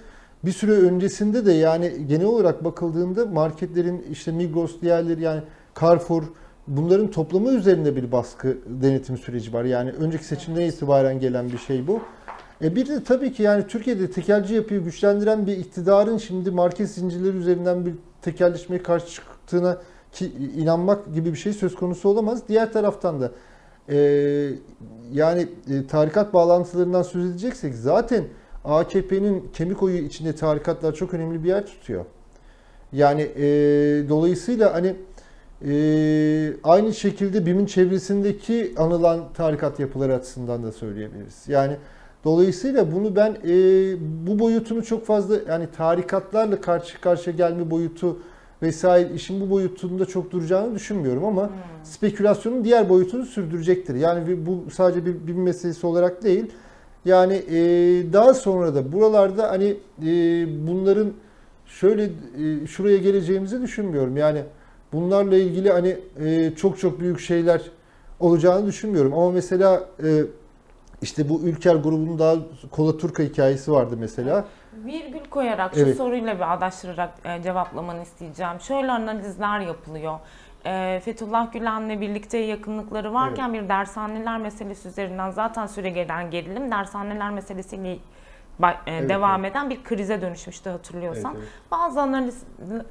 bir 0.45 0.51
süre 0.51 0.71
öncesinde 0.71 1.45
de 1.45 1.51
yani 1.51 2.07
genel 2.07 2.25
olarak 2.25 2.63
bakıldığında 2.63 3.25
marketlerin 3.25 4.05
işte 4.11 4.31
Migros 4.31 4.81
diğerleri 4.81 5.21
yani 5.21 5.41
Carrefour 5.81 6.23
bunların 6.67 7.11
toplamı 7.11 7.51
üzerinde 7.51 7.95
bir 7.95 8.11
baskı 8.11 8.57
denetim 8.67 9.17
süreci 9.17 9.53
var. 9.53 9.63
Yani 9.63 9.91
önceki 9.91 10.25
seçimden 10.25 10.61
itibaren 10.61 11.19
gelen 11.19 11.49
bir 11.49 11.57
şey 11.57 11.87
bu. 11.87 12.01
E 12.63 12.75
bir 12.75 12.87
de 12.87 13.03
tabii 13.03 13.33
ki 13.33 13.43
yani 13.43 13.67
Türkiye'de 13.67 14.11
tekelci 14.11 14.53
yapıyı 14.53 14.83
güçlendiren 14.83 15.47
bir 15.47 15.57
iktidarın 15.57 16.17
şimdi 16.17 16.51
market 16.51 16.89
zincirleri 16.89 17.37
üzerinden 17.37 17.85
bir 17.85 17.93
tekelleşmeye 18.21 18.83
karşı 18.83 19.07
çıktığına 19.07 19.77
ki 20.11 20.31
inanmak 20.57 21.13
gibi 21.13 21.31
bir 21.31 21.37
şey 21.37 21.53
söz 21.53 21.75
konusu 21.75 22.09
olamaz. 22.09 22.41
Diğer 22.47 22.73
taraftan 22.73 23.21
da 23.21 23.31
e, 23.89 23.97
yani 25.11 25.47
e, 25.69 25.87
tarikat 25.87 26.33
bağlantılarından 26.33 27.01
söz 27.01 27.31
edeceksek 27.31 27.75
zaten 27.75 28.23
AKP'nin 28.65 29.49
kemik 29.53 29.83
oyu 29.83 29.97
içinde 29.97 30.35
tarikatlar 30.35 30.93
çok 30.93 31.13
önemli 31.13 31.43
bir 31.43 31.49
yer 31.49 31.65
tutuyor. 31.65 32.05
Yani 32.93 33.21
e, 33.21 33.45
dolayısıyla 34.09 34.73
hani 34.73 34.95
e, 35.65 35.73
aynı 36.63 36.93
şekilde 36.93 37.45
BİM'in 37.45 37.65
çevresindeki 37.65 38.73
anılan 38.77 39.33
tarikat 39.33 39.79
yapıları 39.79 40.15
açısından 40.15 40.63
da 40.63 40.71
söyleyebiliriz. 40.71 41.43
Yani 41.47 41.77
dolayısıyla 42.23 42.91
bunu 42.91 43.15
ben 43.15 43.37
e, 43.47 43.55
bu 44.27 44.39
boyutunu 44.39 44.83
çok 44.83 45.05
fazla 45.05 45.35
yani 45.49 45.67
tarikatlarla 45.77 46.61
karşı 46.61 47.01
karşıya 47.01 47.35
gelme 47.35 47.71
boyutu 47.71 48.19
vesaire 48.61 49.13
işin 49.13 49.41
bu 49.41 49.49
boyutunda 49.49 50.05
çok 50.05 50.31
duracağını 50.31 50.75
düşünmüyorum 50.75 51.25
ama 51.25 51.49
spekülasyonun 51.83 52.63
diğer 52.63 52.89
boyutunu 52.89 53.25
sürdürecektir. 53.25 53.95
Yani 53.95 54.45
bu 54.45 54.71
sadece 54.71 55.05
bir, 55.05 55.27
bir 55.27 55.33
meselesi 55.33 55.87
olarak 55.87 56.23
değil. 56.23 56.45
Yani 57.05 57.33
e, 57.33 57.55
daha 58.13 58.33
sonra 58.33 58.75
da 58.75 58.91
buralarda 58.91 59.49
hani 59.49 59.77
e, 60.05 60.07
bunların 60.67 61.13
şöyle 61.65 62.03
e, 62.03 62.67
şuraya 62.67 62.97
geleceğimizi 62.97 63.61
düşünmüyorum. 63.61 64.17
Yani 64.17 64.43
bunlarla 64.93 65.37
ilgili 65.37 65.71
hani 65.71 65.97
e, 66.23 66.51
çok 66.55 66.79
çok 66.79 66.99
büyük 66.99 67.19
şeyler 67.19 67.61
olacağını 68.19 68.65
düşünmüyorum. 68.65 69.13
Ama 69.13 69.31
mesela 69.31 69.85
e, 70.03 70.23
işte 71.01 71.29
bu 71.29 71.41
Ülker 71.41 71.75
grubunun 71.75 72.19
daha 72.19 72.35
Kola 72.71 72.97
Turka 72.97 73.23
hikayesi 73.23 73.71
vardı 73.71 73.95
mesela. 73.99 74.45
Virgül 74.85 75.16
koyarak 75.37 75.73
şu 75.73 75.79
Evet. 75.81 75.97
soruyla 75.97 76.39
bağdaştırarak 76.39 77.09
e, 77.25 77.43
cevaplamanı 77.43 78.01
isteyeceğim. 78.01 78.59
Şöyle 78.59 78.91
analizler 78.91 79.59
yapılıyor. 79.59 80.19
E, 80.65 81.01
Fethullah 81.05 81.51
Gülen'le 81.53 82.01
birlikte 82.01 82.37
yakınlıkları 82.37 83.13
varken 83.13 83.53
bir 83.53 83.69
dershaneler 83.69 84.37
meselesi 84.37 84.87
üzerinden 84.87 85.29
zaten 85.29 85.67
süre 85.67 85.89
gelen 85.89 86.31
gerilim 86.31 86.71
dershaneler 86.71 87.29
meselesiyle 87.29 87.97
ba- 88.61 88.75
e, 88.87 89.09
devam 89.09 89.45
eden 89.45 89.69
bir 89.69 89.83
krize 89.83 90.21
dönüşmüştü 90.21 90.69
hatırlıyorsan. 90.69 91.33
Evet, 91.37 91.47
Bazı 91.71 92.01
analiz, 92.01 92.43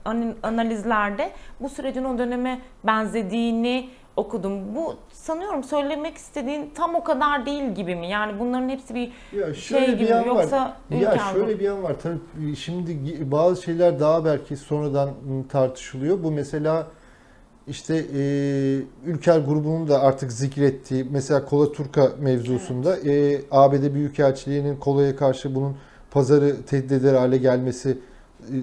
an- 0.04 0.34
analizlerde 0.42 1.30
bu 1.60 1.68
sürecin 1.68 2.04
o 2.04 2.18
döneme 2.18 2.58
benzediğini 2.84 3.90
okudum. 4.16 4.74
Bu 4.76 4.96
sanıyorum 5.26 5.64
söylemek 5.64 6.16
istediğin 6.16 6.70
tam 6.74 6.94
o 6.94 7.04
kadar 7.04 7.46
değil 7.46 7.74
gibi 7.74 7.96
mi? 7.96 8.08
Yani 8.10 8.40
bunların 8.40 8.68
hepsi 8.68 8.94
bir 8.94 9.12
Ya 9.38 9.54
şey 9.54 9.94
gibi 9.96 10.14
mi? 10.14 10.24
yoksa 10.26 10.76
Ya 10.90 11.12
ülke 11.12 11.20
şöyle 11.32 11.58
bir 11.58 11.64
yan 11.64 11.82
var. 11.82 11.96
Tabii 12.02 12.56
şimdi 12.56 12.98
bazı 13.30 13.62
şeyler 13.62 14.00
daha 14.00 14.24
belki 14.24 14.56
sonradan 14.56 15.10
tartışılıyor. 15.48 16.22
Bu 16.22 16.30
mesela 16.30 16.86
işte 17.68 17.96
e, 18.14 18.20
Ülker 19.06 19.38
grubunun 19.38 19.88
da 19.88 20.00
artık 20.02 20.32
zikrettiği 20.32 21.06
mesela 21.10 21.44
Kola 21.44 21.72
Turka 21.72 22.12
mevzusunda 22.20 22.96
e, 22.96 23.40
ABD 23.50 23.94
Büyükelçiliği'nin 23.94 24.76
Kola'ya 24.76 25.16
karşı 25.16 25.54
bunun 25.54 25.76
pazarı 26.10 26.62
tehdit 26.62 26.92
eder 26.92 27.14
hale 27.14 27.36
gelmesi 27.36 27.98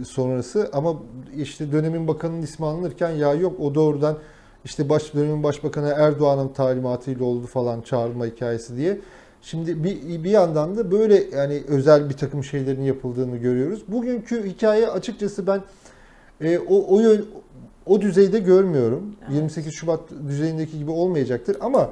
e, 0.02 0.04
sonrası 0.06 0.70
ama 0.74 0.94
işte 1.38 1.72
dönemin 1.72 2.08
bakanının 2.08 2.42
ismi 2.42 2.66
anılırken 2.66 3.10
ya 3.10 3.34
yok 3.34 3.60
o 3.60 3.76
doğrudan 3.76 4.18
işte 4.66 4.90
baş 4.90 5.14
dönemin 5.14 5.44
başbakanı 5.44 5.94
Erdoğan'ın 5.98 6.48
talimatıyla 6.48 7.26
oldu 7.26 7.48
falan 7.48 7.82
çağrılma 7.82 8.26
hikayesi 8.26 8.78
diye. 8.78 9.00
Şimdi 9.42 9.84
bir, 9.84 10.24
bir 10.24 10.30
yandan 10.30 10.78
da 10.78 10.92
böyle 10.92 11.24
yani 11.38 11.64
özel 11.68 12.10
bir 12.10 12.18
takım 12.18 12.44
şeylerin 12.44 12.84
yapıldığını 12.84 13.38
görüyoruz. 13.38 13.84
Bugünkü 13.88 14.50
hikaye 14.50 14.88
açıkçası 14.88 15.48
ben 15.48 15.62
e, 16.42 16.60
o, 16.60 16.96
o, 16.96 17.00
yön- 17.02 17.26
o 17.86 18.02
düzeyde 18.02 18.40
görmüyorum. 18.40 19.16
Evet. 19.22 19.36
28 19.36 19.74
Şubat 19.74 20.00
düzeyindeki 20.28 20.78
gibi 20.78 20.92
olmayacaktır 20.92 21.58
ama 21.62 21.90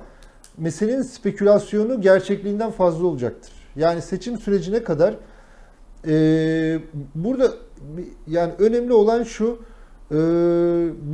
meselenin 0.58 1.02
spekülasyonu 1.02 2.02
gerçekliğinden 2.02 2.72
fazla 2.72 3.08
olacaktır. 3.08 3.54
Yani 3.76 4.02
seçim 4.02 4.38
sürecine 4.38 4.84
kadar 4.84 5.16
e, 6.08 6.80
burada 7.16 7.52
yani 8.28 8.54
önemli 8.60 8.94
olan 8.94 9.24
şu 9.24 9.60
e, 10.12 10.16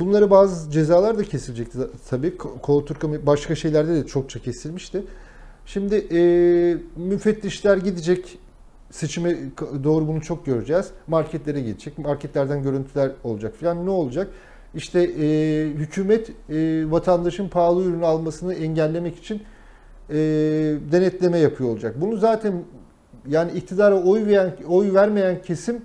bunlara 0.00 0.30
bazı 0.30 0.70
cezalar 0.70 1.18
da 1.18 1.22
kesilecekti 1.24 1.78
tabii. 2.10 2.28
Ko- 2.28 2.60
Kol 2.60 2.86
Turka 2.86 3.26
başka 3.26 3.54
şeylerde 3.54 3.94
de 3.94 4.06
çokça 4.06 4.40
kesilmişti. 4.40 5.02
Şimdi 5.66 5.94
e, 6.12 6.20
müfettişler 6.96 7.76
gidecek 7.76 8.38
seçime 8.90 9.36
doğru 9.84 10.08
bunu 10.08 10.20
çok 10.20 10.46
göreceğiz. 10.46 10.86
Marketlere 11.06 11.60
gidecek. 11.60 11.98
Marketlerden 11.98 12.62
görüntüler 12.62 13.10
olacak 13.24 13.54
falan. 13.56 13.86
Ne 13.86 13.90
olacak? 13.90 14.28
İşte 14.74 15.00
e, 15.02 15.66
hükümet 15.68 16.30
e, 16.50 16.84
vatandaşın 16.90 17.48
pahalı 17.48 17.84
ürün 17.84 18.02
almasını 18.02 18.54
engellemek 18.54 19.18
için 19.18 19.42
e, 20.10 20.16
denetleme 20.92 21.38
yapıyor 21.38 21.70
olacak. 21.70 22.00
Bunu 22.00 22.16
zaten 22.16 22.62
yani 23.28 23.52
iktidara 23.52 24.02
oy 24.02 24.26
veren 24.26 24.54
oy 24.68 24.94
vermeyen 24.94 25.42
kesim 25.42 25.82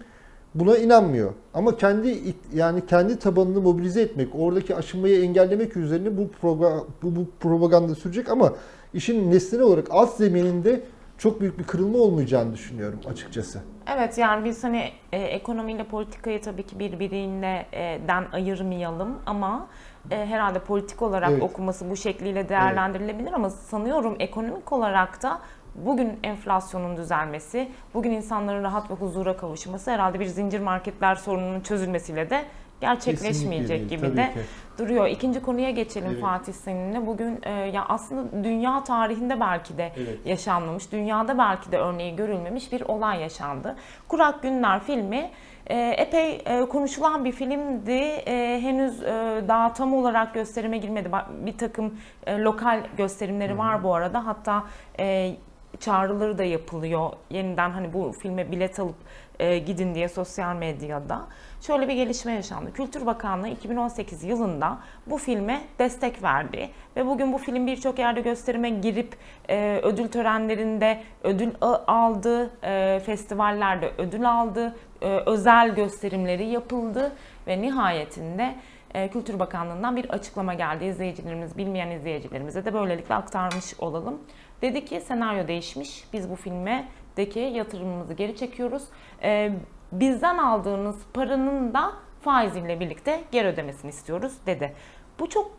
buna 0.55 0.77
inanmıyor. 0.77 1.33
Ama 1.53 1.77
kendi 1.77 2.35
yani 2.53 2.85
kendi 2.85 3.19
tabanını 3.19 3.61
mobilize 3.61 4.01
etmek, 4.01 4.27
oradaki 4.39 4.75
aşınmayı 4.75 5.23
engellemek 5.23 5.77
üzerine 5.77 6.17
bu, 6.17 6.29
proga- 6.41 6.83
bu, 7.03 7.15
bu 7.15 7.25
propaganda 7.39 7.95
sürecek 7.95 8.29
ama 8.29 8.53
işin 8.93 9.31
nesnel 9.31 9.61
olarak 9.61 9.87
alt 9.91 10.17
zemininde 10.17 10.81
çok 11.17 11.41
büyük 11.41 11.59
bir 11.59 11.63
kırılma 11.63 11.97
olmayacağını 11.97 12.53
düşünüyorum 12.53 12.99
açıkçası. 13.11 13.59
Evet 13.95 14.17
yani 14.17 14.45
biz 14.45 14.63
hani 14.63 14.83
e, 15.11 15.17
ekonomiyle 15.17 15.83
politikayı 15.83 16.41
tabii 16.41 16.63
ki 16.63 16.79
birbirinden 16.79 18.25
ayırmayalım 18.31 19.09
ama 19.25 19.67
e, 20.11 20.25
herhalde 20.25 20.59
politik 20.59 21.01
olarak 21.01 21.31
Evet. 21.31 21.43
okuması 21.43 21.89
bu 21.89 21.95
şekliyle 21.95 22.49
değerlendirilebilir 22.49 23.33
ama 23.33 23.49
sanıyorum 23.49 24.15
ekonomik 24.19 24.71
olarak 24.71 25.23
da 25.23 25.39
bugün 25.75 26.19
enflasyonun 26.23 26.97
düzelmesi, 26.97 27.69
bugün 27.93 28.11
insanların 28.11 28.63
rahat 28.63 28.89
ve 28.89 28.93
huzura 28.93 29.37
kavuşması 29.37 29.91
herhalde 29.91 30.19
bir 30.19 30.25
zincir 30.25 30.59
marketler 30.59 31.15
sorununun 31.15 31.61
çözülmesiyle 31.61 32.29
de 32.29 32.43
gerçekleşmeyecek 32.81 33.89
Kesinlikle 33.89 33.95
gibi 33.95 34.17
değil, 34.17 34.29
de 34.29 34.33
ki. 34.33 34.39
duruyor. 34.79 35.07
İkinci 35.07 35.41
konuya 35.41 35.69
geçelim 35.71 36.09
Evet. 36.11 36.21
Fatih 36.21 36.53
seninle. 36.53 37.07
Bugün 37.07 37.39
e, 37.43 37.51
ya 37.51 37.85
aslında 37.89 38.43
dünya 38.43 38.83
tarihinde 38.83 39.39
belki 39.39 39.77
de 39.77 39.91
Evet. 39.97 40.17
yaşanmamış, 40.25 40.91
dünyada 40.91 41.37
belki 41.37 41.71
de 41.71 41.77
örneği 41.77 42.15
görülmemiş 42.15 42.71
bir 42.71 42.81
olay 42.81 43.21
yaşandı. 43.21 43.75
Kurak 44.07 44.41
Günler 44.43 44.79
filmi 44.79 45.29
e, 45.67 45.89
epey 45.89 46.41
e, 46.45 46.65
konuşulan 46.65 47.25
bir 47.25 47.31
filmdi. 47.31 47.91
E, 47.91 48.59
henüz 48.61 49.03
e, 49.03 49.43
daha 49.47 49.73
tam 49.73 49.93
olarak 49.93 50.33
gösterime 50.33 50.77
girmedi. 50.77 51.09
Bir 51.45 51.57
takım 51.57 51.97
e, 52.27 52.37
lokal 52.39 52.83
gösterimleri 52.97 53.57
var 53.57 53.83
bu 53.83 53.95
arada. 53.95 54.25
Hatta 54.27 54.63
e, 54.99 55.35
çağrıları 55.79 56.37
da 56.37 56.43
yapılıyor. 56.43 57.09
Yeniden 57.29 57.71
hani 57.71 57.93
bu 57.93 58.11
filme 58.11 58.51
bilet 58.51 58.79
alıp 58.79 58.95
e, 59.39 59.57
gidin 59.57 59.95
diye 59.95 60.09
sosyal 60.09 60.55
medyada. 60.55 61.21
Şöyle 61.61 61.87
bir 61.87 61.93
gelişme 61.93 62.33
yaşandı. 62.33 62.73
Kültür 62.73 63.05
Bakanlığı 63.05 63.47
2018 63.47 64.23
yılında 64.23 64.77
bu 65.07 65.17
filme 65.17 65.61
destek 65.79 66.23
verdi 66.23 66.69
ve 66.95 67.05
bugün 67.05 67.33
bu 67.33 67.37
film 67.37 67.67
birçok 67.67 67.99
yerde 67.99 68.21
gösterime 68.21 68.69
girip 68.69 69.15
e, 69.49 69.79
ödül 69.83 70.07
törenlerinde 70.07 71.03
ödül 71.23 71.51
aldı, 71.87 72.49
e, 72.63 73.01
festivallerde 73.05 73.91
ödül 73.97 74.29
aldı, 74.29 74.75
e, 75.01 75.07
özel 75.07 75.75
gösterimleri 75.75 76.45
yapıldı 76.45 77.11
ve 77.47 77.61
nihayetinde 77.61 78.55
e, 78.93 79.07
Kültür 79.07 79.39
Bakanlığı'ndan 79.39 79.95
bir 79.95 80.09
açıklama 80.09 80.53
geldi. 80.53 80.85
İzleyicilerimiz, 80.85 81.57
bilmeyen 81.57 81.91
izleyicilerimize 81.91 82.65
de 82.65 82.73
böylelikle 82.73 83.15
aktarmış 83.15 83.79
olalım. 83.79 84.21
Dedi 84.61 84.85
ki 84.85 85.01
senaryo 85.01 85.47
değişmiş. 85.47 86.07
Biz 86.13 86.29
bu 86.29 86.35
filmedeki 86.35 87.39
yatırımımızı 87.39 88.13
geri 88.13 88.35
çekiyoruz. 88.35 88.83
Ee, 89.23 89.51
bizden 89.91 90.37
aldığınız 90.37 90.95
paranın 91.13 91.73
da 91.73 91.93
faiziyle 92.21 92.79
birlikte 92.79 93.23
geri 93.31 93.47
ödemesini 93.47 93.89
istiyoruz 93.89 94.33
dedi. 94.45 94.73
Bu 95.19 95.29
çok 95.29 95.51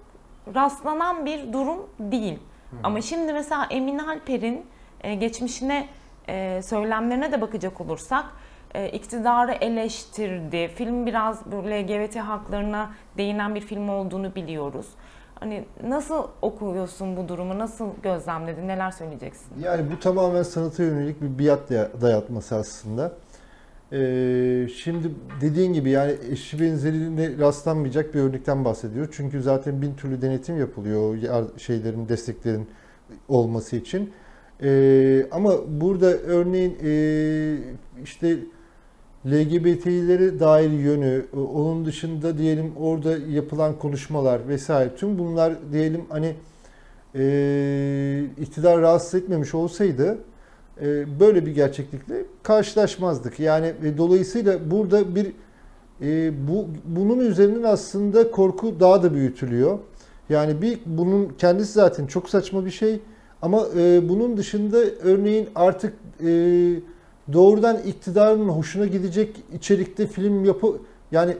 rastlanan 0.55 1.27
bir 1.27 1.53
durum 1.53 1.91
değil. 1.99 2.39
Ama 2.83 3.01
şimdi 3.01 3.33
mesela 3.33 3.67
Emine 3.71 4.03
Alper'in 4.03 4.67
e, 5.01 5.15
geçmişine, 5.15 5.89
e, 6.29 6.63
söylemlerine 6.63 7.33
de 7.33 7.41
bakacak 7.41 7.81
olursak 7.81 8.25
e, 8.25 8.44
iktidarı 8.93 9.53
eleştirdi. 9.53 10.69
Film 10.69 11.07
biraz 11.07 11.39
bu 11.53 11.57
LGBT 11.57 12.17
haklarına 12.17 12.91
değinen 13.19 13.55
bir 13.55 13.61
film 13.61 13.89
olduğunu 13.89 14.35
biliyoruz. 14.35 14.87
Hani 15.41 15.65
nasıl 15.87 16.23
okuyorsun 16.43 17.17
bu 17.17 17.29
durumu? 17.29 17.59
Nasıl 17.59 17.89
gözlemledin? 18.03 18.69
Neler 18.69 18.91
söyleyeceksin? 18.91 19.47
Yani 19.63 19.83
bu 19.93 20.01
tamamen 20.01 20.43
sanata 20.43 20.83
yönelik 20.83 21.23
bir 21.23 21.45
biat 21.47 21.71
daya- 21.71 22.01
dayatması 22.01 22.57
aslında. 22.57 23.13
Ee, 23.93 24.69
şimdi 24.77 25.11
dediğin 25.41 25.73
gibi 25.73 25.91
yani 25.91 26.15
eşi 26.31 26.61
benzerine 26.61 27.39
rastlanmayacak 27.39 28.15
bir 28.15 28.21
örnekten 28.21 28.65
bahsediyor. 28.65 29.09
Çünkü 29.13 29.43
zaten 29.43 29.83
bin 29.83 29.95
türlü 29.95 30.23
denetim 30.23 30.59
yapılıyor 30.59 31.17
şeylerin, 31.59 32.09
desteklerin 32.09 32.69
olması 33.29 33.77
için. 33.77 34.13
Ee, 34.63 35.27
ama 35.31 35.53
burada 35.69 36.07
örneğin 36.07 36.79
e, 36.85 36.93
işte 38.03 38.37
LGBT'lere 39.27 40.41
dair 40.41 40.71
yönü, 40.71 41.25
onun 41.55 41.85
dışında 41.85 42.39
diyelim 42.39 42.73
orada 42.81 43.17
yapılan 43.17 43.79
konuşmalar 43.79 44.49
vesaire 44.49 44.95
tüm 44.97 45.19
bunlar 45.19 45.55
diyelim 45.73 46.05
hani 46.09 46.35
e, 47.15 48.25
iktidar 48.41 48.81
rahatsız 48.81 49.15
etmemiş 49.15 49.55
olsaydı 49.55 50.19
e, 50.83 51.21
böyle 51.21 51.47
bir 51.47 51.51
gerçeklikle 51.55 52.15
karşılaşmazdık. 52.43 53.41
Yani 53.41 53.73
e, 53.85 53.99
dolayısıyla 53.99 54.71
burada 54.71 55.15
bir 55.15 55.33
e, 56.03 56.33
bu 56.49 56.67
bunun 56.85 57.19
üzerinden 57.19 57.63
aslında 57.63 58.31
korku 58.31 58.81
daha 58.81 59.03
da 59.03 59.15
büyütülüyor. 59.15 59.79
Yani 60.29 60.63
bir 60.63 60.79
bunun 60.87 61.33
kendisi 61.39 61.73
zaten 61.73 62.07
çok 62.07 62.29
saçma 62.31 62.65
bir 62.65 62.71
şey 62.71 63.01
ama 63.43 63.67
e, 63.77 64.09
bunun 64.09 64.37
dışında 64.37 64.79
örneğin 65.03 65.49
artık 65.55 65.95
e, 66.25 66.31
doğrudan 67.33 67.79
iktidarın 67.87 68.49
hoşuna 68.49 68.87
gidecek 68.87 69.45
içerikte 69.55 70.07
film 70.07 70.45
yapı 70.45 70.79
yani 71.13 71.37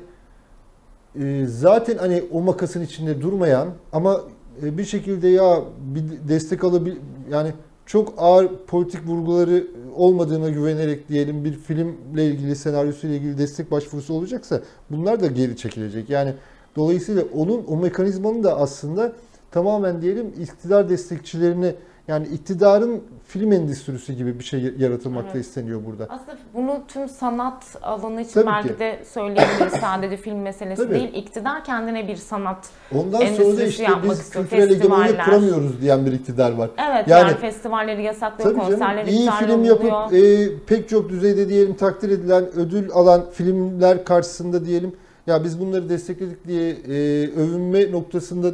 e, 1.21 1.47
zaten 1.47 1.99
hani 1.99 2.25
o 2.33 2.41
makasın 2.41 2.83
içinde 2.83 3.21
durmayan 3.21 3.69
ama 3.93 4.21
e, 4.63 4.79
bir 4.79 4.85
şekilde 4.85 5.29
ya 5.29 5.63
bir 5.95 6.29
destek 6.29 6.65
alabil 6.65 6.97
yani 7.31 7.53
çok 7.87 8.15
ağır 8.19 8.49
politik 8.67 9.07
vurguları 9.07 9.67
olmadığına 9.97 10.49
güvenerek 10.49 11.09
diyelim 11.09 11.45
bir 11.45 11.53
filmle 11.53 12.27
ilgili 12.27 12.57
senaryosuyla 12.57 13.17
ilgili 13.17 13.39
destek 13.39 13.71
başvurusu 13.71 14.15
olacaksa 14.15 14.61
bunlar 14.91 15.21
da 15.21 15.27
geri 15.27 15.57
çekilecek. 15.57 16.11
Yani 16.11 16.35
dolayısıyla 16.77 17.23
onun 17.35 17.65
o 17.69 17.77
mekanizmanın 17.77 18.45
da 18.45 18.57
aslında 18.57 19.13
tamamen 19.51 20.03
diyelim 20.03 20.33
iktidar 20.41 20.89
destekçilerine 20.89 21.75
yani 22.09 22.27
iktidarın 22.27 23.03
film 23.27 23.53
endüstrisi 23.53 24.17
gibi 24.17 24.39
bir 24.39 24.45
şey 24.45 24.73
yaratılmakta 24.79 25.31
Evet. 25.35 25.47
isteniyor 25.47 25.81
burada. 25.87 26.07
Aslında 26.09 26.39
bunu 26.55 26.81
tüm 26.89 27.09
sanat 27.09 27.65
alanı 27.83 28.21
için 28.21 28.33
Tabii 28.33 28.47
belki 28.47 28.69
ki. 28.69 28.79
de 28.79 29.03
söyleyebiliriz. 29.13 29.73
Sadece 29.81 30.17
film 30.17 30.39
meselesi 30.43 30.83
Tabii. 30.83 30.95
değil. 30.95 31.15
İktidar 31.15 31.65
kendine 31.65 32.09
bir 32.09 32.17
sanat. 32.17 32.69
Ondan 32.95 33.19
sonra 33.19 33.21
da 33.21 33.25
endüstrisi 33.25 33.65
işte 33.65 33.87
biz 34.05 34.19
istiyor, 34.21 34.45
kültürel 34.45 34.69
festivaller. 34.69 35.25
kuramıyoruz 35.25 35.81
diyen 35.81 36.07
bir 36.07 36.13
iktidar 36.13 36.53
var. 36.53 36.71
Evet 36.91 37.09
Yani- 37.09 37.29
yani, 37.31 37.41
festivalleri 37.41 38.03
yasaklıyor, 38.03 38.55
konserleri 38.57 39.11
iyi 39.11 39.23
iptal 39.23 39.39
film 39.39 39.61
oluyor. 39.61 39.83
yapıp 39.83 40.15
e, 40.15 40.49
pek 40.67 40.89
çok 40.89 41.09
düzeyde 41.09 41.49
diyelim 41.49 41.75
takdir 41.75 42.11
edilen 42.11 42.45
ödül 42.57 42.91
alan 42.93 43.25
filmler 43.33 44.05
karşısında 44.05 44.65
diyelim 44.65 44.93
ya 45.27 45.45
biz 45.45 45.61
bunları 45.61 45.89
destekledik 45.89 46.47
diye 46.47 46.71
e, 46.71 47.27
övünme 47.31 47.93
noktasında 47.93 48.51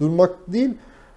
durmak 0.00 0.30
değil 0.52 0.70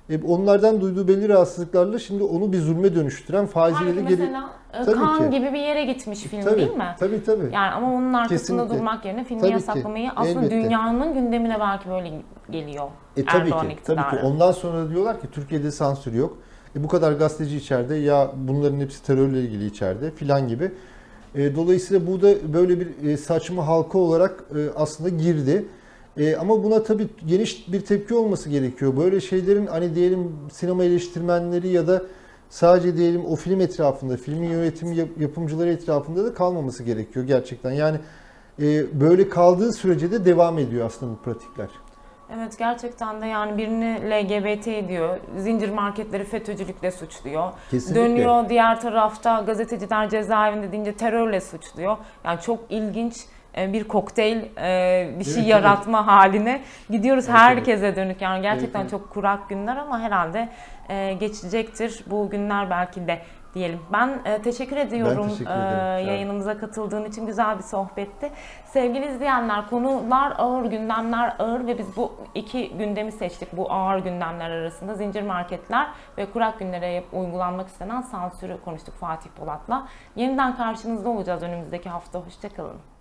e, 0.10 0.22
onlardan 0.24 0.82
duyduğu 0.82 1.08
belli 1.08 1.30
rahatsızlıklarla 1.30 2.00
şimdi 2.00 2.24
onu 2.24 2.54
bir 2.54 2.58
zulme 2.58 2.96
dönüştüren 2.96 3.46
Sanki 3.46 3.86
geri 3.86 4.04
mesela 4.04 4.50
e, 4.74 4.84
Tabii 4.84 4.96
Cannes 5.00 5.30
ki. 5.32 5.38
gibi 5.38 5.54
bir 5.54 5.60
yere 5.60 5.86
gitmiş 5.86 6.20
film 6.20 6.42
tabii, 6.42 6.58
değil 6.58 6.74
mi? 6.74 6.96
Tabii 7.00 7.24
tabii. 7.24 7.50
Yani 7.54 7.72
ama 7.72 7.94
onun 7.94 8.14
arkasında 8.14 8.38
Kesinlikle. 8.38 8.78
durmak 8.78 9.06
yerine 9.06 9.24
filmi 9.24 9.42
Tabii 9.42 9.50
ki. 9.50 9.54
yasaklamayı 9.54 10.12
aslında 10.16 10.40
Elbette. 10.46 10.64
dünyanın 10.64 11.14
gündemine 11.14 11.60
belki 11.60 11.90
böyle 11.90 12.12
geliyor. 12.50 12.88
E 13.18 13.26
tabii 13.26 13.42
Erdoğan 13.48 13.70
ki, 13.70 13.78
tabii 13.86 14.02
ki. 14.02 14.26
Ondan 14.26 14.52
sonra 14.52 14.90
diyorlar 14.90 15.22
ki 15.22 15.28
Türkiye'de 15.32 15.72
sansür 15.72 16.14
yok. 16.14 16.38
E 16.76 16.84
bu 16.84 16.88
kadar 16.88 17.12
gazeteci 17.12 17.58
içeride 17.58 17.96
ya 17.96 18.32
bunların 18.36 18.80
hepsi 18.80 19.04
terörle 19.06 19.42
ilgili 19.42 19.66
içeride 19.66 20.12
filan 20.12 20.48
gibi. 20.48 20.72
E, 21.36 21.56
dolayısıyla 21.56 22.08
bu 22.08 22.22
da 22.22 22.54
böyle 22.54 22.80
bir 22.80 23.08
e, 23.10 23.18
saçma 23.18 23.68
halka 23.68 23.98
olarak 23.98 24.44
e, 24.56 24.60
aslında 24.76 25.10
girdi. 25.10 25.66
E, 26.18 26.36
ama 26.36 26.64
buna 26.64 26.84
tabii 26.84 27.08
geniş 27.26 27.72
bir 27.74 27.82
tepki 27.82 28.14
olması 28.16 28.50
gerekiyor. 28.50 28.98
Böyle 28.98 29.22
şeylerin 29.22 29.68
hani 29.68 29.96
diyelim 29.96 30.36
sinema 30.52 30.84
eleştirmenleri 30.84 31.68
ya 31.68 31.88
da 31.88 32.02
sadece 32.50 32.98
diyelim 32.98 33.26
o 33.26 33.36
film 33.36 33.62
etrafında, 33.62 34.18
filmin 34.18 34.50
yönetimi 34.50 34.96
yap- 34.96 35.18
yapımcıları 35.20 35.70
etrafında 35.70 36.26
da 36.26 36.34
kalmaması 36.34 36.84
gerekiyor 36.84 37.26
gerçekten. 37.26 37.72
Yani 37.72 37.98
e, 38.62 39.00
böyle 39.02 39.30
kaldığı 39.30 39.74
sürece 39.74 40.12
de 40.12 40.26
devam 40.26 40.58
ediyor 40.60 40.86
aslında 40.86 41.12
bu 41.12 41.18
pratikler. 41.18 41.68
Evet 42.36 42.58
gerçekten 42.58 43.22
de 43.22 43.26
yani 43.26 43.58
birini 43.58 44.00
LGBT 44.12 44.90
diyor, 44.90 45.18
zincir 45.38 45.70
marketleri 45.70 46.24
FETÖ'cülükle 46.24 46.92
suçluyor. 46.92 47.52
Kesinlikle. 47.72 48.02
Dönüyor 48.02 48.50
diğer 48.50 48.82
tarafta 48.82 49.42
gazeteciler 49.42 50.10
cezaevinde 50.10 50.72
deyince 50.72 50.94
terörle 50.94 51.42
suçluyor. 51.42 51.98
Yani 52.24 52.42
çok 52.42 52.60
ilginç 52.70 53.26
bir 53.74 53.84
kokteyl 53.84 54.38
e, 54.38 55.20
bir 55.20 55.24
şey 55.24 55.34
Evet, 55.34 55.48
yaratma 55.48 56.08
haline 56.08 56.62
gidiyoruz 56.90 57.26
Evet, 57.30 57.40
herkese 57.40 57.96
dönük. 57.96 58.22
Yani 58.22 58.42
gerçekten 58.42 58.80
Evet, 58.80 58.92
evet. 58.94 59.02
çok 59.02 59.10
kurak 59.10 59.50
günler 59.50 59.78
ama 59.78 60.00
herhalde 60.00 60.50
e, 60.90 61.14
geçecektir 61.14 62.04
bu 62.08 62.30
günler 62.30 62.70
belki 62.70 63.08
de 63.08 63.22
diyelim. 63.54 63.80
Ben 63.94 64.20
e, 64.26 64.42
teşekkür 64.42 64.78
ediyorum 64.78 65.28
teşekkür 65.30 65.52
e, 65.52 65.54
ederim. 65.54 66.08
Yayınımıza 66.08 66.58
katıldığın 66.58 67.06
için 67.06 67.26
güzel 67.26 67.58
bir 67.58 67.64
sohbetti. 67.64 68.32
Sevgili 68.66 69.06
izleyenler 69.06 69.70
konular 69.70 70.34
ağır, 70.38 70.66
gündemler 70.66 71.36
ağır 71.40 71.68
ve 71.68 71.78
biz 71.78 71.98
bu 71.98 72.12
iki 72.36 72.78
gündemi 72.78 73.12
seçtik. 73.12 73.58
Bu 73.58 73.72
ağır 73.72 74.00
gündemler 74.00 74.50
arasında 74.50 74.94
zincir 74.96 75.22
marketler 75.22 75.88
ve 76.18 76.26
kurak 76.26 76.60
günlere 76.60 77.04
uygulanmak 77.14 77.68
istenen 77.68 78.02
sansürü 78.02 78.58
konuştuk 78.66 78.96
Fatih 78.96 79.30
Polat'la. 79.30 79.88
Yeniden 80.16 80.56
karşınızda 80.56 81.10
olacağız 81.10 81.44
önümüzdeki 81.44 81.90
hafta. 81.90 82.20
Hoşçakalın. 82.20 82.97